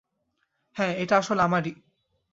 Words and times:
হ্যাঁ, 0.75 0.93
এটা 0.95 1.15
আসলে 1.17 1.41
আমারই। 1.41 1.71